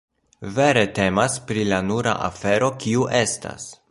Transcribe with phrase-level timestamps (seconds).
[0.53, 3.71] Vere temas pri la nura afero, kiu estas.